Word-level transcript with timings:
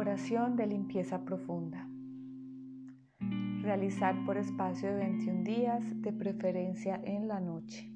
Oración 0.00 0.54
de 0.54 0.64
limpieza 0.64 1.24
profunda. 1.24 1.88
Realizar 3.62 4.14
por 4.24 4.36
espacio 4.36 4.90
de 4.90 4.94
21 4.94 5.42
días, 5.42 6.02
de 6.02 6.12
preferencia 6.12 7.00
en 7.02 7.26
la 7.26 7.40
noche. 7.40 7.90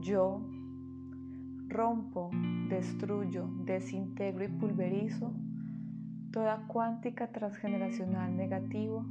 Yo 0.00 0.40
rompo, 1.66 2.30
destruyo, 2.70 3.50
desintegro 3.66 4.46
y 4.46 4.48
pulverizo 4.48 5.34
toda 6.32 6.66
cuántica 6.66 7.30
transgeneracional 7.30 8.34
negativo 8.34 9.04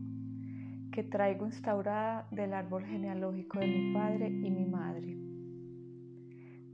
que 0.91 1.03
traigo 1.03 1.45
instaurada 1.45 2.27
del 2.31 2.55
árbol 2.55 2.83
genealógico 2.83 3.59
de 3.59 3.67
mi 3.67 3.93
padre 3.93 4.27
y 4.27 4.49
mi 4.49 4.65
madre 4.65 5.16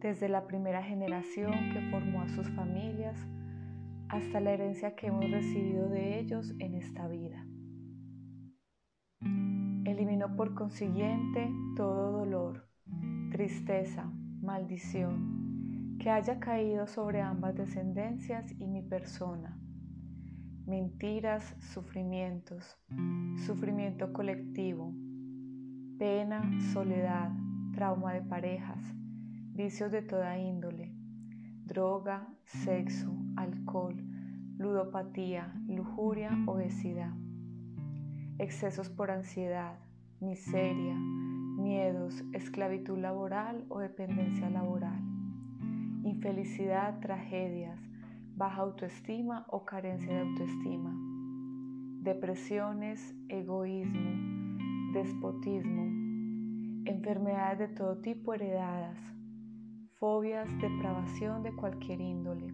desde 0.03 0.27
la 0.27 0.45
primera 0.45 0.83
generación 0.83 1.53
que 1.71 1.79
formó 1.89 2.21
a 2.21 2.27
sus 2.27 2.49
familias 2.49 3.17
hasta 4.09 4.41
la 4.41 4.51
herencia 4.51 4.95
que 4.95 5.07
hemos 5.07 5.31
recibido 5.31 5.87
de 5.87 6.19
ellos 6.19 6.53
en 6.59 6.75
esta 6.75 7.07
vida. 7.07 7.47
Eliminó 9.85 10.35
por 10.35 10.55
consiguiente 10.55 11.49
todo 11.77 12.11
dolor, 12.11 12.67
tristeza, 13.31 14.11
maldición 14.41 15.97
que 15.99 16.09
haya 16.09 16.37
caído 16.37 16.85
sobre 16.85 17.21
ambas 17.21 17.55
descendencias 17.55 18.51
y 18.59 18.67
mi 18.67 18.81
persona. 18.81 19.57
Mentiras, 20.65 21.55
sufrimientos, 21.73 22.77
sufrimiento 23.45 24.11
colectivo, 24.11 24.93
pena, 25.97 26.43
soledad, 26.73 27.31
trauma 27.73 28.13
de 28.13 28.21
parejas, 28.21 28.83
vicios 29.53 29.91
de 29.91 30.01
toda 30.01 30.35
índole, 30.39 30.91
droga, 31.63 32.27
sexo, 32.43 33.15
alcohol, 33.35 33.95
ludopatía, 34.57 35.53
lujuria, 35.67 36.31
obesidad, 36.47 37.13
excesos 38.39 38.89
por 38.89 39.11
ansiedad, 39.11 39.77
miseria, 40.19 40.95
miedos, 40.95 42.23
esclavitud 42.33 42.97
laboral 42.97 43.63
o 43.69 43.77
dependencia 43.77 44.49
laboral, 44.49 44.99
infelicidad, 46.03 46.99
tragedias, 46.99 47.79
baja 48.35 48.63
autoestima 48.63 49.45
o 49.49 49.65
carencia 49.65 50.11
de 50.11 50.21
autoestima, 50.21 50.95
depresiones, 52.01 53.15
egoísmo, 53.29 54.93
despotismo, 54.93 55.83
enfermedades 56.85 57.59
de 57.59 57.67
todo 57.75 58.01
tipo 58.01 58.33
heredadas, 58.33 58.97
fobias, 60.03 60.49
depravación 60.59 61.43
de 61.43 61.55
cualquier 61.55 62.01
índole, 62.01 62.53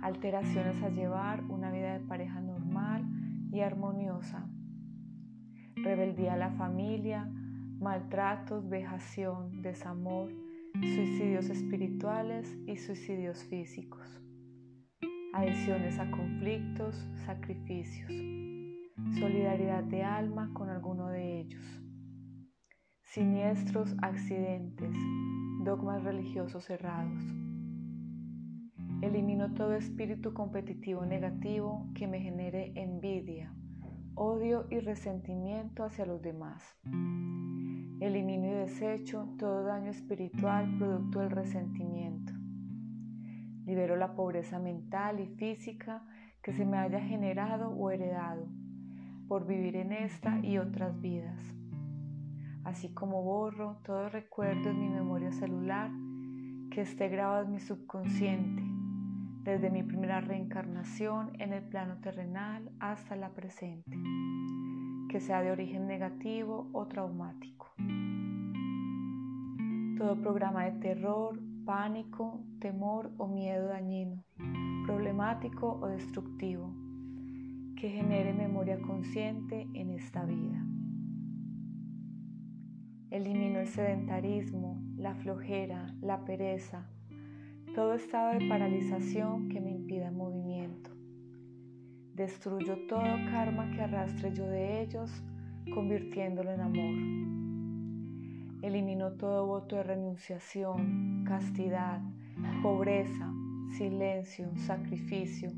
alteraciones 0.00 0.82
a 0.82 0.88
llevar 0.88 1.44
una 1.50 1.70
vida 1.70 1.98
de 1.98 2.00
pareja 2.00 2.40
normal 2.40 3.04
y 3.52 3.60
armoniosa, 3.60 4.48
rebeldía 5.76 6.32
a 6.32 6.38
la 6.38 6.50
familia, 6.52 7.30
maltratos, 7.78 8.66
vejación, 8.70 9.60
desamor, 9.60 10.32
suicidios 10.80 11.50
espirituales 11.50 12.56
y 12.66 12.78
suicidios 12.78 13.44
físicos, 13.44 14.08
adhesiones 15.34 15.98
a 15.98 16.10
conflictos, 16.10 17.06
sacrificios, 17.26 18.10
solidaridad 19.18 19.84
de 19.84 20.04
alma 20.04 20.50
con 20.54 20.70
alguno 20.70 21.08
de 21.08 21.40
ellos, 21.40 21.82
siniestros 23.02 23.94
accidentes, 24.00 24.96
dogmas 25.70 26.02
religiosos 26.02 26.64
cerrados. 26.64 27.22
Elimino 29.02 29.54
todo 29.54 29.74
espíritu 29.74 30.34
competitivo 30.34 31.06
negativo 31.06 31.86
que 31.94 32.08
me 32.08 32.18
genere 32.20 32.72
envidia, 32.74 33.54
odio 34.16 34.66
y 34.68 34.80
resentimiento 34.80 35.84
hacia 35.84 36.06
los 36.06 36.20
demás. 36.22 36.76
Elimino 38.00 38.48
y 38.48 38.50
desecho 38.50 39.28
todo 39.38 39.62
daño 39.62 39.92
espiritual 39.92 40.76
producto 40.76 41.20
del 41.20 41.30
resentimiento. 41.30 42.32
Libero 43.64 43.94
la 43.94 44.16
pobreza 44.16 44.58
mental 44.58 45.20
y 45.20 45.28
física 45.36 46.04
que 46.42 46.52
se 46.52 46.64
me 46.64 46.78
haya 46.78 46.98
generado 46.98 47.70
o 47.70 47.92
heredado 47.92 48.48
por 49.28 49.46
vivir 49.46 49.76
en 49.76 49.92
esta 49.92 50.40
y 50.40 50.58
otras 50.58 51.00
vidas 51.00 51.59
así 52.64 52.92
como 52.92 53.22
borro 53.22 53.78
todo 53.84 54.08
recuerdo 54.08 54.70
en 54.70 54.80
mi 54.80 54.88
memoria 54.88 55.32
celular 55.32 55.90
que 56.70 56.82
esté 56.82 57.08
grabado 57.08 57.44
en 57.44 57.52
mi 57.52 57.60
subconsciente, 57.60 58.62
desde 59.42 59.70
mi 59.70 59.82
primera 59.82 60.20
reencarnación 60.20 61.32
en 61.40 61.52
el 61.52 61.64
plano 61.64 61.96
terrenal 62.00 62.70
hasta 62.78 63.16
la 63.16 63.30
presente, 63.30 63.96
que 65.08 65.20
sea 65.20 65.42
de 65.42 65.50
origen 65.50 65.86
negativo 65.86 66.68
o 66.72 66.86
traumático. 66.86 67.72
Todo 69.98 70.20
programa 70.22 70.64
de 70.64 70.72
terror, 70.80 71.40
pánico, 71.64 72.40
temor 72.60 73.10
o 73.18 73.26
miedo 73.26 73.68
dañino, 73.68 74.22
problemático 74.86 75.78
o 75.80 75.88
destructivo, 75.88 76.72
que 77.76 77.90
genere 77.90 78.32
memoria 78.32 78.80
consciente 78.80 79.68
en 79.74 79.90
esta 79.90 80.24
vida. 80.24 80.64
Elimino 83.10 83.58
el 83.58 83.66
sedentarismo, 83.66 84.80
la 84.96 85.16
flojera, 85.16 85.92
la 86.00 86.24
pereza, 86.24 86.86
todo 87.74 87.94
estado 87.94 88.38
de 88.38 88.48
paralización 88.48 89.48
que 89.48 89.60
me 89.60 89.72
impida 89.72 90.12
movimiento. 90.12 90.92
Destruyo 92.14 92.86
todo 92.86 93.02
karma 93.32 93.68
que 93.72 93.82
arrastre 93.82 94.32
yo 94.32 94.46
de 94.46 94.82
ellos, 94.82 95.10
convirtiéndolo 95.74 96.52
en 96.52 96.60
amor. 96.60 96.94
Elimino 98.62 99.14
todo 99.14 99.44
voto 99.44 99.74
de 99.74 99.82
renunciación, 99.82 101.24
castidad, 101.26 102.00
pobreza, 102.62 103.28
silencio, 103.76 104.52
sacrificio, 104.54 105.50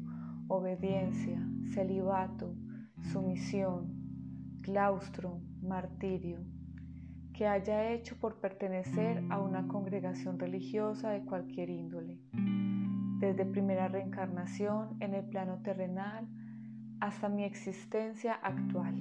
obediencia, 0.48 1.38
celibato, 1.74 2.54
sumisión, 3.02 3.92
claustro, 4.62 5.38
martirio 5.60 6.40
que 7.42 7.48
haya 7.48 7.90
hecho 7.90 8.16
por 8.18 8.36
pertenecer 8.36 9.24
a 9.28 9.40
una 9.40 9.66
congregación 9.66 10.38
religiosa 10.38 11.10
de 11.10 11.24
cualquier 11.24 11.70
índole, 11.70 12.20
desde 13.18 13.44
primera 13.44 13.88
reencarnación 13.88 14.96
en 15.00 15.12
el 15.14 15.24
plano 15.24 15.58
terrenal 15.60 16.28
hasta 17.00 17.28
mi 17.28 17.42
existencia 17.42 18.34
actual. 18.34 18.94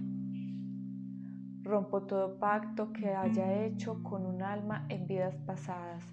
Rompo 1.62 2.02
todo 2.08 2.40
pacto 2.40 2.92
que 2.92 3.14
haya 3.14 3.64
hecho 3.64 4.02
con 4.02 4.26
un 4.26 4.42
alma 4.42 4.88
en 4.90 5.06
vidas 5.06 5.36
pasadas 5.46 6.04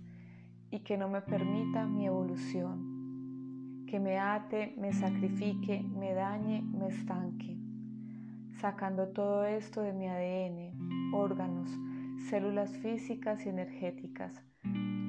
y 0.70 0.80
que 0.80 0.98
no 0.98 1.08
me 1.08 1.22
permita 1.22 1.86
mi 1.86 2.04
evolución, 2.04 3.86
que 3.86 3.98
me 4.00 4.18
ate, 4.18 4.74
me 4.76 4.92
sacrifique, 4.92 5.82
me 5.82 6.12
dañe, 6.12 6.60
me 6.60 6.88
estanque, 6.88 7.56
sacando 8.60 9.08
todo 9.08 9.46
esto 9.46 9.80
de 9.80 9.94
mi 9.94 10.08
ADN, 10.08 11.14
órganos, 11.14 11.70
células 12.26 12.76
físicas 12.78 13.46
y 13.46 13.48
energéticas, 13.48 14.42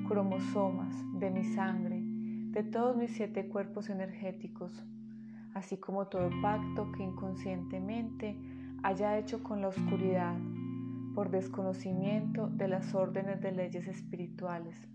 cromosomas 0.07 0.95
de 1.19 1.29
mi 1.29 1.43
sangre, 1.43 1.99
de 2.01 2.63
todos 2.63 2.95
mis 2.95 3.11
siete 3.11 3.47
cuerpos 3.49 3.89
energéticos, 3.89 4.85
así 5.53 5.77
como 5.77 6.07
todo 6.07 6.29
pacto 6.41 6.91
que 6.93 7.03
inconscientemente 7.03 8.37
haya 8.83 9.17
hecho 9.17 9.43
con 9.43 9.61
la 9.61 9.67
oscuridad 9.67 10.37
por 11.13 11.29
desconocimiento 11.29 12.47
de 12.47 12.69
las 12.69 12.95
órdenes 12.95 13.41
de 13.41 13.51
leyes 13.51 13.87
espirituales, 13.87 14.87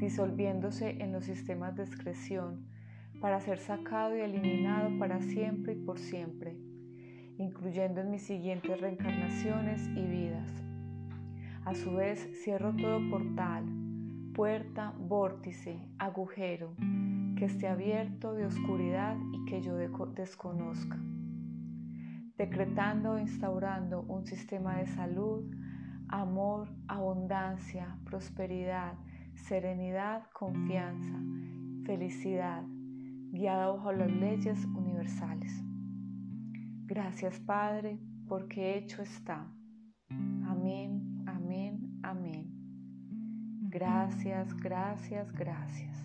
disolviéndose 0.00 1.02
en 1.02 1.12
los 1.12 1.26
sistemas 1.26 1.76
de 1.76 1.84
excreción 1.84 2.66
para 3.20 3.40
ser 3.40 3.58
sacado 3.60 4.16
y 4.16 4.20
eliminado 4.20 4.98
para 4.98 5.20
siempre 5.20 5.74
y 5.74 5.76
por 5.76 5.98
siempre, 5.98 6.56
incluyendo 7.38 8.00
en 8.00 8.10
mis 8.10 8.22
siguientes 8.22 8.80
reencarnaciones 8.80 9.86
y 9.88 10.04
vidas 10.04 10.65
a 11.66 11.74
su 11.74 11.94
vez, 11.94 12.30
cierro 12.44 12.74
todo 12.76 13.00
portal, 13.10 13.64
puerta, 14.34 14.94
vórtice, 15.00 15.84
agujero 15.98 16.76
que 17.36 17.44
esté 17.44 17.66
abierto 17.66 18.34
de 18.34 18.46
oscuridad 18.46 19.16
y 19.32 19.44
que 19.46 19.60
yo 19.60 19.76
desconozca, 19.76 20.96
decretando 22.38 23.18
e 23.18 23.22
instaurando 23.22 24.02
un 24.02 24.24
sistema 24.24 24.76
de 24.76 24.86
salud, 24.86 25.44
amor, 26.08 26.68
abundancia, 26.86 27.98
prosperidad, 28.04 28.94
serenidad, 29.34 30.22
confianza, 30.32 31.20
felicidad, 31.84 32.62
guiada 33.32 33.72
bajo 33.72 33.90
las 33.92 34.12
leyes 34.12 34.64
universales. 34.66 35.52
Gracias 36.84 37.40
Padre, 37.40 37.98
porque 38.28 38.78
hecho 38.78 39.02
está. 39.02 39.52
Amén 40.46 41.05
Amén. 42.06 42.46
Gracias, 43.68 44.54
gracias, 44.54 45.32
gracias. 45.32 45.96